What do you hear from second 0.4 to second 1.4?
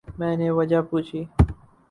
وجہ پوچھی۔